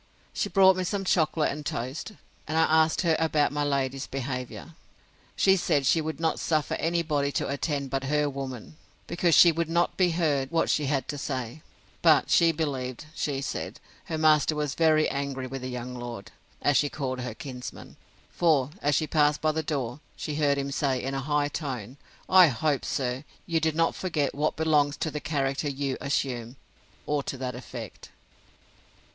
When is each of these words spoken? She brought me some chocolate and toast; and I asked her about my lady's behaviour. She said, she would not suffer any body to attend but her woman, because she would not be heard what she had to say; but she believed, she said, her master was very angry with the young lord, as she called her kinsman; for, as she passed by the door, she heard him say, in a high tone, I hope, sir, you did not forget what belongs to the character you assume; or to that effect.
She 0.33 0.49
brought 0.49 0.75
me 0.77 0.83
some 0.83 1.05
chocolate 1.05 1.51
and 1.51 1.63
toast; 1.63 2.13
and 2.47 2.57
I 2.57 2.63
asked 2.63 3.01
her 3.01 3.15
about 3.19 3.51
my 3.51 3.63
lady's 3.63 4.07
behaviour. 4.07 4.73
She 5.35 5.55
said, 5.55 5.85
she 5.85 6.01
would 6.01 6.19
not 6.19 6.39
suffer 6.39 6.73
any 6.79 7.03
body 7.03 7.31
to 7.33 7.47
attend 7.47 7.91
but 7.91 8.05
her 8.05 8.27
woman, 8.27 8.77
because 9.05 9.35
she 9.35 9.51
would 9.51 9.69
not 9.69 9.97
be 9.97 10.09
heard 10.09 10.49
what 10.49 10.71
she 10.71 10.87
had 10.87 11.07
to 11.09 11.19
say; 11.19 11.61
but 12.01 12.31
she 12.31 12.51
believed, 12.51 13.05
she 13.13 13.41
said, 13.41 13.79
her 14.05 14.17
master 14.17 14.55
was 14.55 14.73
very 14.73 15.07
angry 15.07 15.45
with 15.45 15.61
the 15.61 15.69
young 15.69 15.93
lord, 15.93 16.31
as 16.63 16.77
she 16.77 16.89
called 16.89 17.19
her 17.19 17.35
kinsman; 17.35 17.95
for, 18.31 18.71
as 18.81 18.95
she 18.95 19.05
passed 19.05 19.39
by 19.39 19.51
the 19.51 19.61
door, 19.61 19.99
she 20.15 20.33
heard 20.33 20.57
him 20.57 20.71
say, 20.71 20.99
in 20.99 21.13
a 21.13 21.21
high 21.21 21.47
tone, 21.47 21.97
I 22.27 22.47
hope, 22.47 22.85
sir, 22.85 23.23
you 23.45 23.59
did 23.59 23.75
not 23.75 23.93
forget 23.93 24.33
what 24.33 24.55
belongs 24.55 24.97
to 24.97 25.11
the 25.11 25.19
character 25.21 25.69
you 25.69 25.95
assume; 26.01 26.55
or 27.05 27.21
to 27.21 27.37
that 27.37 27.53
effect. 27.53 28.09